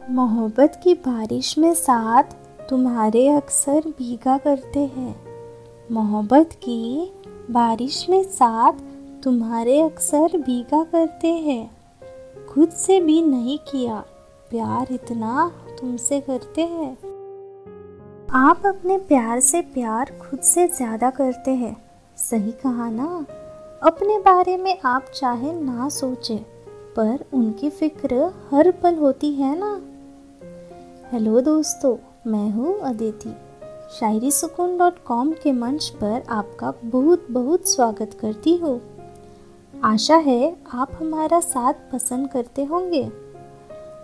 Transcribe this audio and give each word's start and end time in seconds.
मोहब्बत 0.00 0.80
की 0.84 0.94
बारिश 0.94 1.58
में 1.58 1.74
साथ 1.74 2.22
तुम्हारे 2.70 3.28
अक्सर 3.28 3.80
भीगा 3.80 4.38
करते 4.38 4.80
हैं। 4.80 5.16
मोहब्बत 5.92 6.50
की 6.52 7.12
बारिश 7.50 8.08
में 8.10 8.22
साथ 8.22 8.72
तुम्हारे 9.22 9.80
अक्सर 9.82 10.36
भीगा 10.36 10.84
करते 10.84 11.28
हैं। 11.28 11.70
खुद 12.46 12.68
से 12.68 13.00
भी 13.00 13.22
नहीं 13.22 13.58
किया, 13.58 14.04
प्यार 14.50 14.92
इतना 14.92 15.52
तुमसे 15.80 16.20
करते 16.20 16.62
हैं। 16.62 16.92
आप 18.30 18.66
अपने 18.66 18.98
प्यार 18.98 19.40
से 19.40 19.60
प्यार 19.60 20.18
खुद 20.22 20.40
से 20.40 20.66
ज़्यादा 20.68 21.10
करते 21.10 21.50
हैं। 21.50 21.76
सही 22.16 22.52
कहा 22.52 22.90
ना? 22.90 23.26
अपने 23.82 24.18
बारे 24.18 24.56
में 24.56 24.78
आप 24.84 25.06
चाहे 25.14 25.52
ना 25.52 25.88
सोचें। 25.88 26.59
पर 26.96 27.24
उनकी 27.34 27.70
फ़िक्र 27.70 28.32
हर 28.50 28.70
पल 28.70 28.94
होती 28.94 29.32
है 29.32 29.58
ना? 29.58 29.80
हेलो 31.12 31.40
दोस्तों, 31.40 31.96
मैं 32.26 32.50
हूँ 32.50 32.80
अदिति। 32.80 33.34
शायरी 34.00 34.30
सुकून 34.30 34.78
डॉट 34.78 35.04
कॉम 35.04 35.32
के 35.32 35.52
मंच 35.52 35.88
पर 35.88 36.22
आपका 36.28 36.72
बहुत 36.84 37.26
बहुत 37.30 37.68
स्वागत 37.68 38.10
करती 38.20 38.56
हूँ। 38.56 38.80
आशा 39.84 40.16
है 40.16 40.56
आप 40.72 40.90
हमारा 40.94 41.40
साथ 41.40 41.74
पसंद 41.92 42.28
करते 42.28 42.64
होंगे। 42.64 43.10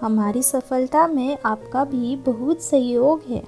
हमारी 0.00 0.42
सफलता 0.42 1.06
में 1.06 1.38
आपका 1.44 1.84
भी 1.84 2.16
बहुत 2.16 2.62
सहयोग 2.62 3.22
है। 3.28 3.44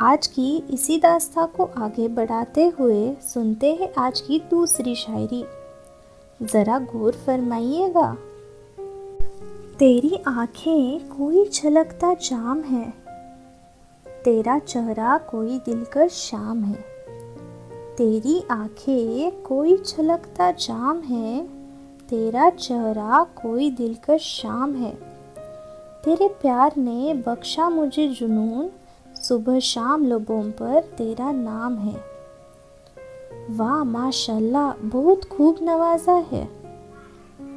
आज 0.00 0.26
की 0.26 0.64
इसी 0.70 0.98
दास्ता 0.98 1.46
को 1.46 1.64
आगे 1.64 2.08
बढ़ाते 2.08 2.68
हुए 2.68 3.16
सुनते 3.22 3.74
हैं 3.74 3.92
आज 3.98 4.20
की 4.20 4.38
दूसरी 4.50 4.94
शायरी। 4.94 5.44
ज़रा 6.44 6.78
गौर 6.78 7.12
फरमाइएगा। 7.12 8.16
तेरी 9.78 10.18
आँखें 10.26 11.08
कोई 11.08 11.44
छलकता 11.44 12.14
जाम 12.14 12.60
है। 12.60 12.90
तेरा 14.24 14.58
चेहरा 14.58 15.18
कोई 15.18 15.58
दिलकश 15.58 16.10
शाम 16.10 16.62
है। 16.62 16.84
तेरी 17.96 18.44
आँखें 18.50 19.42
कोई 19.42 19.76
छलकता 19.76 20.50
जाम 20.50 21.00
है। 21.00 21.46
तेरा 22.08 22.50
चेहरा 22.50 23.24
कोई 23.24 23.70
दिलकश 23.70 24.20
शाम 24.20 24.74
है। 24.74 24.94
तेरे 26.04 26.28
प्यार 26.28 26.72
ने 26.76 27.14
बख्शा 27.14 27.68
मुझे 27.68 28.08
जुनून। 28.08 28.70
सुबह 29.22 29.58
शाम 29.58 30.06
लबों 30.06 30.50
पर 30.50 30.80
तेरा 30.80 31.32
नाम 31.32 31.76
है। 31.76 32.13
वाह, 33.54 33.82
माशाल्लाह, 33.84 34.72
बहुत 34.84 35.24
खूब 35.24 35.56
नवाजा 35.62 36.12
है। 36.30 36.48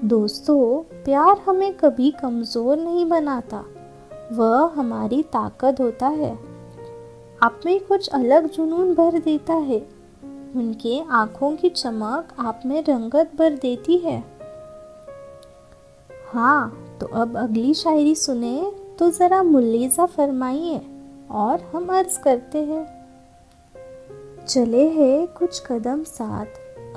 दोस्तों, 0.04 0.60
प्यार 1.06 1.38
हमें 1.48 1.74
कभी 1.74 2.12
कमज़ोर 2.12 2.78
नहीं 2.78 3.06
बनाता, 3.06 3.64
वह 4.32 4.74
हमारी 4.76 5.22
ताकत 5.24 5.80
होता 5.80 6.08
है। 6.08 6.38
आप 7.44 7.60
में 7.66 7.80
कुछ 7.80 8.10
अलग 8.10 8.50
जुनून 8.50 8.94
भर 8.94 9.20
देता 9.20 9.54
है, 9.54 9.80
उनके 10.56 11.00
आँखों 11.12 11.56
की 11.56 11.70
चमक 11.70 12.36
आप 12.40 12.62
में 12.66 12.82
रंगत 12.84 13.32
भर 13.36 13.54
देती 13.54 13.98
है। 13.98 14.24
हाँ 16.34 16.98
तो 17.02 17.08
अब 17.16 17.38
अगली 17.38 17.74
शायरी 17.74 18.16
सुने 18.16 18.72
तो 19.00 19.10
ज़रा 19.12 19.42
मुल्लीजा 19.44 20.06
फरमाइए 20.06 20.82
और 21.32 21.62
हम 21.74 21.88
अर्ज़ 21.90 22.20
करते 22.20 22.64
हैं। 22.64 22.97
चले 24.48 24.84
हैं 24.88 25.28
कुछ 25.28 25.60
कदम 25.62 26.04
साथ। 26.04 26.46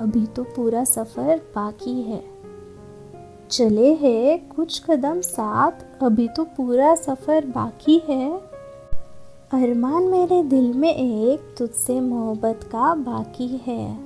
अभी 0.01 0.25
तो 0.25 0.43
पूरा 0.55 0.83
सफ़र 0.83 1.37
बाकी 1.55 2.01
है। 2.01 2.21
चले 3.49 3.93
हैं 3.93 4.49
कुछ 4.49 4.79
कदम 4.79 5.19
साथ। 5.21 6.03
अभी 6.03 6.27
तो 6.27 6.43
पूरा 6.57 6.93
सफ़र 6.95 7.45
बाकी 7.45 7.97
है। 8.07 8.29
अरमान 9.53 10.03
मेरे 10.03 10.41
दिल 10.43 10.71
में 10.73 10.93
एक 10.93 11.53
तुझसे 11.57 11.99
मोहब्बत 11.99 12.59
का 12.63 12.93
बाकी 12.95 13.47
है। 13.65 13.97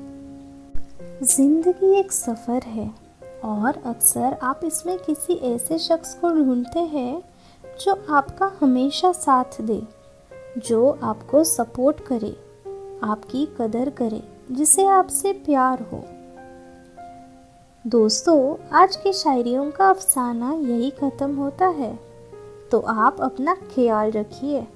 ज़िंदगी 1.23 1.93
एक 1.99 2.11
सफ़र 2.11 2.63
है 2.67 2.89
और 3.45 3.81
अक्सर 3.85 4.37
आप 4.43 4.61
इसमें 4.63 4.97
किसी 4.97 5.33
ऐसे 5.45 5.77
शख्स 5.79 6.13
को 6.13 6.29
ढूंढते 6.29 6.79
हैं 6.79 7.21
जो 7.79 7.95
आपका 8.09 8.51
हमेशा 8.61 9.11
साथ 9.11 9.61
दे, 9.61 9.81
जो 10.59 10.89
आपको 11.03 11.43
सपोर्ट 11.43 11.99
करे। 12.07 12.35
आपकी 13.03 13.45
कदर 13.45 13.89
करे, 13.89 14.23
जिसे 14.51 14.85
आपसे 14.85 15.33
प्यार 15.33 15.81
हो। 15.91 16.03
दोस्तों, 17.87 18.55
आज 18.73 18.95
की 18.95 19.13
शायरियों 19.13 19.71
का 19.71 19.89
अफसाना 19.89 20.53
यही 20.53 20.89
ख़त्म 20.89 21.35
होता 21.35 21.67
है। 21.67 21.99
तो 22.71 22.79
आप 22.79 23.21
अपना 23.21 23.53
ख्याल 23.53 24.11
रखिए। 24.11 24.67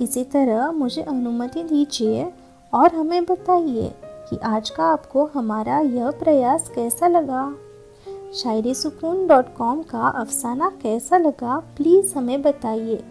इसी 0.00 0.24
तरह 0.24 0.70
मुझे 0.70 1.02
अनुमति 1.02 1.62
दीजिए 1.62 2.32
और 2.74 2.94
हमें 2.94 3.24
बताइए 3.24 3.94
कि 4.02 4.36
आज 4.36 4.70
का 4.70 4.84
आपको 4.84 5.30
हमारा 5.34 5.78
यह 5.78 6.10
प्रयास 6.10 6.68
कैसा 6.74 7.08
लगा। 7.08 7.54
शायरी 8.34 8.74
सुकून 8.74 9.26
डॉट 9.26 9.54
कॉम 9.54 9.82
का 9.82 10.08
अफसाना 10.08 10.70
कैसा 10.82 11.18
लगा, 11.18 11.58
प्लीज़ 11.58 12.18
हमें 12.18 12.42
बताइए 12.42 13.04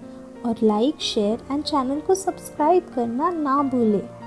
और 0.46 0.56
लाइक, 0.64 1.00
शेयर 1.00 1.40
एंड 1.52 1.64
चैनल 1.64 2.00
को 2.00 2.16
सब्सक्राइब 2.16 2.92
करना 2.96 3.30
ना 3.30 3.64
भूलें। 3.64 4.25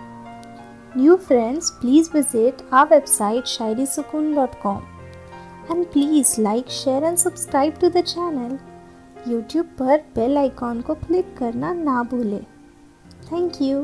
new 0.98 1.16
friends 1.18 1.70
please 1.72 2.10
visit 2.14 2.62
our 2.74 2.88
website 2.88 3.48
Shayari 3.48 3.86
Sukoon 3.86 4.34
dot 4.36 4.62
com 4.62 4.82
and 5.72 5.86
please 5.88 6.40
like 6.42 6.70
share 6.74 7.04
and 7.04 7.18
subscribe 7.18 7.74
to 7.82 7.90
the 7.90 8.04
channel 8.04 8.58
YouTube 9.28 9.66
पर 9.80 9.98
बेल 10.16 10.38
आइकॉन 10.38 10.82
को 10.82 10.94
क्लिक 10.98 11.36
करना 11.38 11.74
ना 11.74 12.02
भूलें 12.12 12.44
थैंक 13.32 13.62
यू 13.62 13.82